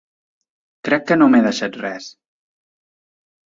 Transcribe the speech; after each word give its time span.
Crec 0.89 1.05
que 1.11 1.17
no 1.19 1.27
m'he 1.35 1.43
deixat 1.49 1.79
res. 1.83 2.11